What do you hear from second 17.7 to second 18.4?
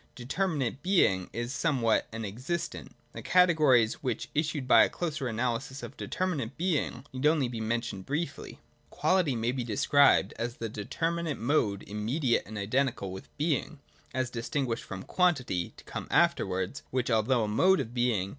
of Being, 90, 9" J QUALITY.